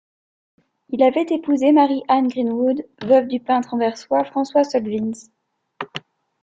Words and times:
Il 0.89 1.03
avait 1.03 1.27
épousé 1.31 1.71
Marie-Anne 1.71 2.27
Greenwood, 2.27 2.83
veuve 3.03 3.27
du 3.27 3.39
peintre 3.39 3.75
anversois 3.75 4.23
François 4.25 4.63
Solvyns. 4.63 5.29